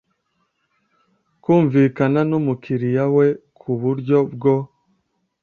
[1.43, 3.27] kumvikana n umukiriya we
[3.59, 4.55] ku buryo bwo